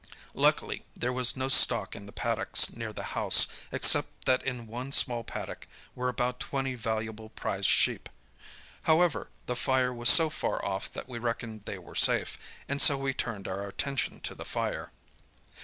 [0.33, 4.91] Luckily, there was no stock in the paddocks near the house, except that in one
[4.91, 8.09] small paddock were about twenty valuable prize sheep.
[8.89, 12.97] However, the fire was so far off that we reckoned they were safe, and so
[12.97, 14.89] we turned our attention to the fire.